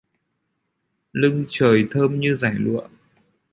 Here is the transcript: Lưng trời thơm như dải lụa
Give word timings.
Lưng 1.13 1.45
trời 1.49 1.85
thơm 1.91 2.19
như 2.19 2.35
dải 2.35 2.53
lụa 2.53 2.87